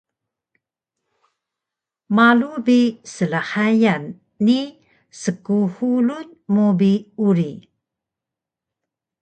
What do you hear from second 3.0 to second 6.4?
slhayan ni skxulun